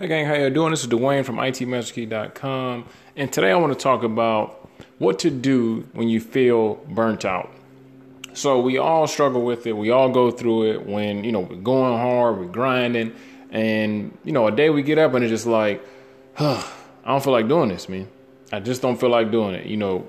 Hey 0.00 0.08
gang, 0.08 0.24
how 0.24 0.32
you 0.32 0.48
doing? 0.48 0.70
This 0.70 0.80
is 0.80 0.88
Dwayne 0.88 1.26
from 1.26 1.36
itmasterkey.com 1.36 2.86
and 3.16 3.30
today 3.30 3.50
I 3.50 3.56
want 3.56 3.74
to 3.74 3.78
talk 3.78 4.02
about 4.02 4.66
what 4.96 5.18
to 5.18 5.30
do 5.30 5.86
when 5.92 6.08
you 6.08 6.22
feel 6.22 6.76
burnt 6.88 7.26
out. 7.26 7.50
So 8.32 8.60
we 8.60 8.78
all 8.78 9.06
struggle 9.06 9.42
with 9.42 9.66
it. 9.66 9.76
We 9.76 9.90
all 9.90 10.08
go 10.08 10.30
through 10.30 10.72
it 10.72 10.86
when, 10.86 11.22
you 11.22 11.32
know, 11.32 11.40
we're 11.40 11.56
going 11.56 11.98
hard, 11.98 12.38
we're 12.38 12.46
grinding, 12.46 13.14
and 13.50 14.16
you 14.24 14.32
know, 14.32 14.46
a 14.46 14.50
day 14.50 14.70
we 14.70 14.82
get 14.82 14.96
up 14.96 15.12
and 15.12 15.22
it's 15.22 15.30
just 15.30 15.44
like, 15.44 15.86
huh, 16.32 16.66
I 17.04 17.10
don't 17.10 17.22
feel 17.22 17.34
like 17.34 17.46
doing 17.46 17.68
this, 17.68 17.86
man. 17.86 18.08
I 18.50 18.60
just 18.60 18.80
don't 18.80 18.98
feel 18.98 19.10
like 19.10 19.30
doing 19.30 19.54
it. 19.54 19.66
You 19.66 19.76
know, 19.76 20.08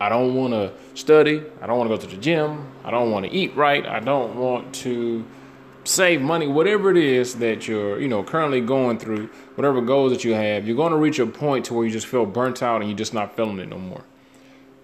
I 0.00 0.08
don't 0.08 0.36
want 0.36 0.54
to 0.54 0.72
study. 0.94 1.42
I 1.60 1.66
don't 1.66 1.76
want 1.76 1.90
to 1.90 1.96
go 1.96 2.00
to 2.00 2.16
the 2.16 2.22
gym. 2.22 2.66
I 2.82 2.90
don't 2.90 3.10
want 3.10 3.26
to 3.26 3.30
eat 3.30 3.54
right. 3.54 3.84
I 3.84 4.00
don't 4.00 4.36
want 4.36 4.74
to 4.76 5.22
save 5.88 6.20
money, 6.20 6.46
whatever 6.46 6.90
it 6.90 6.96
is 6.98 7.36
that 7.36 7.66
you're, 7.66 7.98
you 7.98 8.08
know, 8.08 8.22
currently 8.22 8.60
going 8.60 8.98
through, 8.98 9.26
whatever 9.54 9.80
goals 9.80 10.12
that 10.12 10.22
you 10.22 10.34
have, 10.34 10.66
you're 10.66 10.76
going 10.76 10.92
to 10.92 10.98
reach 10.98 11.18
a 11.18 11.26
point 11.26 11.64
to 11.66 11.74
where 11.74 11.86
you 11.86 11.90
just 11.90 12.06
feel 12.06 12.26
burnt 12.26 12.62
out 12.62 12.82
and 12.82 12.90
you're 12.90 12.98
just 12.98 13.14
not 13.14 13.34
feeling 13.34 13.58
it 13.58 13.68
no 13.68 13.78
more. 13.78 14.04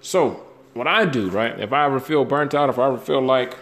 So, 0.01 0.47
what 0.73 0.87
I 0.87 1.05
do, 1.05 1.31
right? 1.31 1.59
If 1.61 1.73
I 1.73 1.85
ever 1.85 2.01
feel 2.01 2.25
burnt 2.25 2.55
out, 2.55 2.71
if 2.71 2.79
I 2.79 2.89
ever 2.89 2.99
feel 2.99 3.21
like 3.21 3.57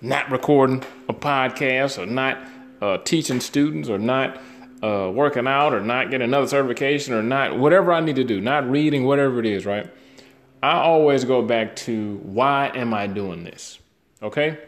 not 0.00 0.30
recording 0.30 0.84
a 1.08 1.12
podcast 1.12 1.98
or 1.98 2.06
not 2.06 2.38
uh, 2.80 2.98
teaching 2.98 3.40
students 3.40 3.88
or 3.88 3.98
not 3.98 4.40
uh, 4.82 5.10
working 5.12 5.46
out 5.46 5.74
or 5.74 5.80
not 5.80 6.10
getting 6.10 6.24
another 6.24 6.46
certification 6.46 7.14
or 7.14 7.22
not 7.22 7.58
whatever 7.58 7.92
I 7.92 8.00
need 8.00 8.16
to 8.16 8.24
do, 8.24 8.40
not 8.40 8.70
reading, 8.70 9.04
whatever 9.04 9.40
it 9.40 9.46
is, 9.46 9.66
right? 9.66 9.90
I 10.62 10.78
always 10.78 11.24
go 11.24 11.42
back 11.42 11.76
to 11.76 12.18
why 12.22 12.70
am 12.74 12.94
I 12.94 13.06
doing 13.06 13.44
this? 13.44 13.78
Okay? 14.22 14.58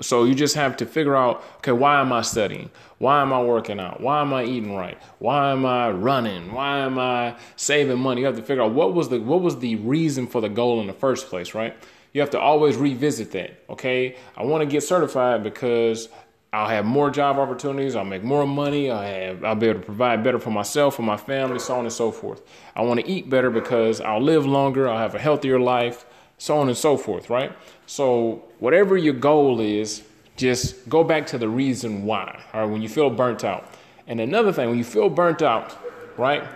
So 0.00 0.24
you 0.24 0.34
just 0.34 0.54
have 0.54 0.76
to 0.78 0.86
figure 0.86 1.16
out, 1.16 1.42
okay, 1.58 1.72
why 1.72 2.00
am 2.00 2.12
I 2.12 2.22
studying? 2.22 2.70
Why 2.98 3.22
am 3.22 3.32
I 3.32 3.42
working 3.42 3.80
out? 3.80 4.00
Why 4.00 4.20
am 4.20 4.32
I 4.32 4.44
eating 4.44 4.74
right? 4.74 4.98
Why 5.18 5.52
am 5.52 5.64
I 5.66 5.90
running? 5.90 6.52
Why 6.52 6.78
am 6.78 6.98
I 6.98 7.36
saving 7.56 7.98
money? 7.98 8.20
You 8.20 8.26
have 8.26 8.36
to 8.36 8.42
figure 8.42 8.62
out 8.62 8.72
what 8.72 8.94
was 8.94 9.08
the 9.08 9.18
what 9.20 9.40
was 9.40 9.58
the 9.58 9.76
reason 9.76 10.26
for 10.26 10.40
the 10.40 10.48
goal 10.48 10.80
in 10.80 10.86
the 10.86 10.92
first 10.92 11.28
place, 11.28 11.54
right? 11.54 11.76
You 12.12 12.20
have 12.20 12.30
to 12.30 12.40
always 12.40 12.76
revisit 12.76 13.32
that. 13.32 13.62
Okay, 13.70 14.16
I 14.36 14.42
want 14.44 14.62
to 14.62 14.66
get 14.66 14.82
certified 14.82 15.42
because 15.42 16.08
I'll 16.52 16.68
have 16.68 16.86
more 16.86 17.10
job 17.10 17.38
opportunities. 17.38 17.94
I'll 17.94 18.04
make 18.04 18.24
more 18.24 18.46
money. 18.46 18.90
I 18.90 19.06
have, 19.06 19.44
I'll 19.44 19.54
be 19.54 19.68
able 19.68 19.80
to 19.80 19.86
provide 19.86 20.24
better 20.24 20.38
for 20.38 20.50
myself, 20.50 20.96
for 20.96 21.02
my 21.02 21.18
family, 21.18 21.58
so 21.58 21.74
on 21.74 21.80
and 21.80 21.92
so 21.92 22.10
forth. 22.10 22.40
I 22.74 22.82
want 22.82 23.00
to 23.00 23.06
eat 23.06 23.28
better 23.28 23.50
because 23.50 24.00
I'll 24.00 24.22
live 24.22 24.46
longer. 24.46 24.88
I'll 24.88 24.98
have 24.98 25.14
a 25.14 25.18
healthier 25.18 25.60
life 25.60 26.06
so 26.38 26.58
on 26.58 26.68
and 26.68 26.76
so 26.76 26.96
forth, 26.96 27.28
right? 27.28 27.52
So, 27.86 28.44
whatever 28.60 28.96
your 28.96 29.14
goal 29.14 29.60
is, 29.60 30.02
just 30.36 30.88
go 30.88 31.02
back 31.02 31.26
to 31.28 31.38
the 31.38 31.48
reason 31.48 32.04
why, 32.04 32.44
all 32.54 32.60
right, 32.62 32.70
when 32.70 32.80
you 32.80 32.88
feel 32.88 33.10
burnt 33.10 33.44
out. 33.44 33.74
And 34.06 34.20
another 34.20 34.52
thing, 34.52 34.68
when 34.68 34.78
you 34.78 34.84
feel 34.84 35.10
burnt 35.10 35.42
out, 35.42 35.76
right, 36.16 36.48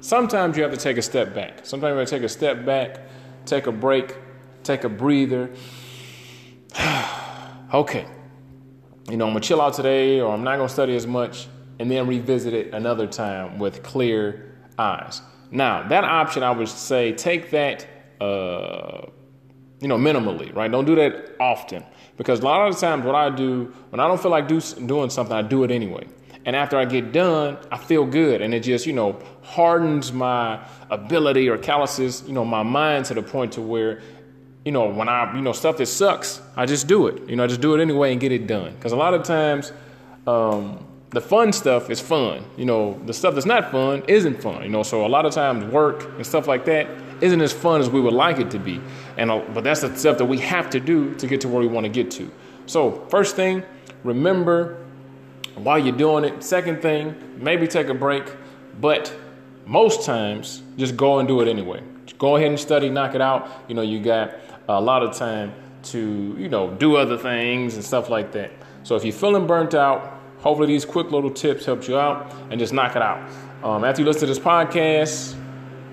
sometimes 0.00 0.56
you 0.56 0.62
have 0.64 0.72
to 0.72 0.78
take 0.78 0.96
a 0.96 1.02
step 1.02 1.32
back. 1.32 1.64
Sometimes 1.64 1.92
you 1.92 1.98
have 1.98 2.08
to 2.08 2.14
take 2.16 2.24
a 2.24 2.28
step 2.28 2.66
back, 2.66 2.98
take 3.46 3.66
a 3.68 3.72
break, 3.72 4.16
take 4.64 4.84
a 4.84 4.88
breather. 4.88 5.50
okay, 7.74 8.06
you 9.08 9.16
know, 9.16 9.26
I'm 9.26 9.32
gonna 9.32 9.40
chill 9.40 9.60
out 9.60 9.74
today, 9.74 10.20
or 10.20 10.34
I'm 10.34 10.42
not 10.42 10.56
gonna 10.56 10.68
study 10.68 10.96
as 10.96 11.06
much, 11.06 11.46
and 11.78 11.90
then 11.90 12.06
revisit 12.08 12.52
it 12.52 12.74
another 12.74 13.06
time 13.06 13.58
with 13.58 13.82
clear 13.82 14.58
eyes. 14.76 15.22
Now, 15.52 15.86
that 15.88 16.04
option, 16.04 16.42
I 16.42 16.50
would 16.50 16.68
say, 16.68 17.12
take 17.12 17.50
that. 17.50 17.86
Uh, 18.20 19.06
you 19.80 19.88
know, 19.88 19.96
minimally, 19.96 20.54
right? 20.54 20.70
Don't 20.70 20.84
do 20.84 20.94
that 20.96 21.36
often 21.40 21.84
because 22.16 22.40
a 22.40 22.44
lot 22.44 22.68
of 22.68 22.74
the 22.74 22.80
times 22.80 23.04
what 23.04 23.14
I 23.14 23.30
do 23.30 23.74
when 23.90 24.00
I 24.00 24.06
don't 24.06 24.20
feel 24.20 24.30
like 24.30 24.46
do, 24.46 24.60
doing 24.60 25.10
something, 25.10 25.34
I 25.34 25.42
do 25.42 25.64
it 25.64 25.70
anyway. 25.70 26.06
And 26.44 26.56
after 26.56 26.78
I 26.78 26.84
get 26.84 27.12
done, 27.12 27.58
I 27.70 27.76
feel 27.76 28.06
good, 28.06 28.40
and 28.40 28.54
it 28.54 28.60
just 28.60 28.86
you 28.86 28.92
know 28.92 29.18
hardens 29.42 30.12
my 30.12 30.60
ability 30.90 31.48
or 31.48 31.58
calluses 31.58 32.22
you 32.26 32.32
know 32.32 32.44
my 32.44 32.62
mind 32.62 33.04
to 33.06 33.14
the 33.14 33.22
point 33.22 33.52
to 33.52 33.60
where 33.60 34.00
you 34.64 34.72
know 34.72 34.88
when 34.88 35.08
I 35.08 35.34
you 35.34 35.42
know 35.42 35.52
stuff 35.52 35.76
that 35.78 35.86
sucks, 35.86 36.40
I 36.56 36.66
just 36.66 36.86
do 36.86 37.06
it. 37.08 37.28
You 37.28 37.36
know, 37.36 37.44
I 37.44 37.46
just 37.46 37.60
do 37.60 37.74
it 37.74 37.80
anyway 37.80 38.12
and 38.12 38.20
get 38.20 38.32
it 38.32 38.46
done. 38.46 38.74
Because 38.74 38.92
a 38.92 38.96
lot 38.96 39.14
of 39.14 39.22
times. 39.22 39.72
Um, 40.26 40.86
the 41.10 41.20
fun 41.20 41.52
stuff 41.52 41.90
is 41.90 42.00
fun. 42.00 42.44
You 42.56 42.64
know, 42.64 43.00
the 43.04 43.12
stuff 43.12 43.34
that's 43.34 43.46
not 43.46 43.72
fun 43.72 44.02
isn't 44.06 44.40
fun. 44.40 44.62
You 44.62 44.68
know, 44.68 44.82
so 44.82 45.04
a 45.04 45.08
lot 45.08 45.26
of 45.26 45.32
times 45.32 45.64
work 45.64 46.04
and 46.16 46.24
stuff 46.24 46.46
like 46.46 46.64
that 46.66 46.86
isn't 47.20 47.40
as 47.40 47.52
fun 47.52 47.80
as 47.80 47.90
we 47.90 48.00
would 48.00 48.14
like 48.14 48.38
it 48.38 48.50
to 48.52 48.58
be. 48.58 48.80
And 49.16 49.30
uh, 49.30 49.42
but 49.52 49.64
that's 49.64 49.80
the 49.80 49.94
stuff 49.96 50.18
that 50.18 50.26
we 50.26 50.38
have 50.38 50.70
to 50.70 50.80
do 50.80 51.14
to 51.16 51.26
get 51.26 51.40
to 51.42 51.48
where 51.48 51.60
we 51.60 51.66
want 51.66 51.84
to 51.84 51.90
get 51.90 52.10
to. 52.12 52.30
So 52.66 52.92
first 53.08 53.34
thing, 53.34 53.64
remember 54.04 54.84
while 55.56 55.78
you're 55.78 55.96
doing 55.96 56.24
it. 56.24 56.42
Second 56.42 56.80
thing, 56.80 57.14
maybe 57.38 57.66
take 57.66 57.88
a 57.88 57.94
break, 57.94 58.24
but 58.80 59.14
most 59.66 60.04
times 60.04 60.62
just 60.76 60.96
go 60.96 61.18
and 61.18 61.28
do 61.28 61.40
it 61.40 61.48
anyway. 61.48 61.82
Just 62.06 62.18
go 62.18 62.36
ahead 62.36 62.48
and 62.48 62.58
study, 62.58 62.88
knock 62.88 63.14
it 63.14 63.20
out. 63.20 63.64
You 63.68 63.74
know, 63.74 63.82
you 63.82 64.00
got 64.00 64.34
a 64.68 64.80
lot 64.80 65.02
of 65.02 65.16
time 65.16 65.52
to 65.82 66.36
you 66.38 66.48
know 66.48 66.70
do 66.74 66.96
other 66.96 67.18
things 67.18 67.74
and 67.74 67.84
stuff 67.84 68.08
like 68.08 68.32
that. 68.32 68.52
So 68.82 68.96
if 68.96 69.04
you're 69.04 69.12
feeling 69.12 69.46
burnt 69.46 69.74
out 69.74 70.19
Hopefully, 70.40 70.68
these 70.68 70.84
quick 70.84 71.10
little 71.10 71.30
tips 71.30 71.66
helped 71.66 71.86
you 71.88 71.98
out 71.98 72.32
and 72.50 72.58
just 72.58 72.72
knock 72.72 72.96
it 72.96 73.02
out. 73.02 73.30
Um, 73.62 73.84
after 73.84 74.00
you 74.00 74.06
listen 74.06 74.20
to 74.20 74.26
this 74.26 74.38
podcast, 74.38 75.36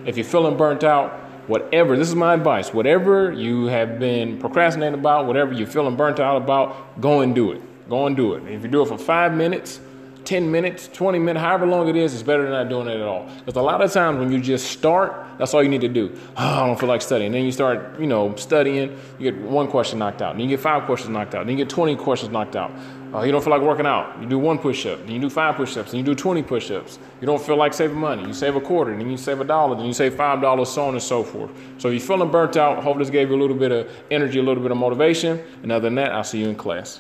if 0.06 0.16
you're 0.16 0.26
feeling 0.26 0.56
burnt 0.56 0.84
out, 0.84 1.12
whatever, 1.48 1.98
this 1.98 2.08
is 2.08 2.16
my 2.16 2.34
advice, 2.34 2.74
whatever 2.74 3.32
you 3.32 3.66
have 3.66 4.00
been 4.00 4.40
procrastinating 4.40 5.00
about, 5.00 5.26
whatever 5.26 5.54
you're 5.54 5.68
feeling 5.68 5.96
burnt 5.96 6.20
out 6.20 6.38
about, 6.38 7.00
go 7.02 7.22
and 7.22 7.36
do 7.36 7.52
it. 7.52 7.62
Go 7.90 8.06
and 8.06 8.16
do 8.16 8.34
it. 8.34 8.48
If 8.48 8.64
you 8.64 8.70
do 8.70 8.82
it 8.82 8.88
for 8.88 8.98
five 8.98 9.34
minutes, 9.34 9.80
10 10.28 10.52
minutes, 10.52 10.90
20 10.90 11.20
minutes, 11.20 11.42
however 11.42 11.66
long 11.66 11.88
it 11.88 11.96
is, 11.96 12.14
it's 12.14 12.22
better 12.22 12.44
than 12.44 12.52
not 12.52 12.68
doing 12.68 12.90
it 12.90 13.00
at 13.00 13.08
all. 13.08 13.30
Because 13.46 13.56
a 13.56 13.62
lot 13.62 13.82
of 13.82 13.90
times 13.94 14.20
when 14.20 14.30
you 14.30 14.42
just 14.42 14.70
start, 14.70 15.26
that's 15.38 15.54
all 15.54 15.64
you 15.64 15.70
need 15.70 15.80
to 15.80 15.88
do. 15.88 16.14
Oh, 16.36 16.64
I 16.64 16.68
don't 16.68 16.78
feel 16.78 16.90
like 16.90 17.02
studying. 17.02 17.32
Then 17.32 17.46
you 17.46 17.52
start, 17.54 17.98
you 17.98 18.08
know, 18.08 18.36
studying, 18.36 19.00
you 19.18 19.32
get 19.32 19.42
one 19.42 19.70
question 19.70 20.00
knocked 20.00 20.22
out. 20.22 20.34
Then 20.34 20.42
you 20.42 20.50
get 20.50 20.60
five 20.60 20.84
questions 20.84 21.12
knocked 21.12 21.34
out. 21.34 21.46
Then 21.46 21.58
you 21.58 21.64
get 21.64 21.70
20 21.70 21.96
questions 21.96 22.30
knocked 22.30 22.58
out. 22.58 22.74
Uh, 23.14 23.22
you 23.22 23.32
don't 23.32 23.42
feel 23.42 23.52
like 23.52 23.62
working 23.62 23.86
out. 23.86 24.22
You 24.22 24.28
do 24.28 24.38
one 24.38 24.60
push 24.60 24.86
up. 24.86 25.00
Then 25.06 25.12
you 25.12 25.22
do 25.22 25.30
five 25.30 25.56
push 25.56 25.78
ups. 25.78 25.92
Then 25.92 26.00
you 26.00 26.06
do 26.06 26.14
20 26.14 26.44
push 26.44 26.72
ups. 26.72 27.00
You 27.22 27.26
don't 27.26 27.42
feel 27.42 27.56
like 27.56 27.74
saving 27.74 27.96
money. 27.96 28.28
You 28.28 28.34
save 28.34 28.58
a 28.58 28.62
quarter. 28.62 28.98
Then 28.98 29.10
you 29.10 29.16
save 29.16 29.40
a 29.40 29.46
dollar. 29.46 29.78
Then 29.78 29.86
you 29.86 29.94
save 29.94 30.16
$5, 30.16 30.68
so 30.68 30.88
on 30.88 30.94
and 30.94 31.02
so 31.02 31.24
forth. 31.24 31.52
So 31.78 31.88
if 31.88 31.94
you're 31.94 32.02
feeling 32.02 32.30
burnt 32.30 32.58
out, 32.58 32.84
hope 32.84 32.98
this 32.98 33.10
gave 33.10 33.30
you 33.30 33.38
a 33.38 33.40
little 33.40 33.56
bit 33.56 33.72
of 33.72 33.90
energy, 34.12 34.40
a 34.40 34.44
little 34.44 34.62
bit 34.62 34.74
of 34.74 34.78
motivation. 34.78 35.42
And 35.64 35.72
other 35.72 35.84
than 35.84 35.96
that, 35.96 36.12
I'll 36.12 36.26
see 36.26 36.40
you 36.42 36.50
in 36.50 36.56
class. 36.56 37.00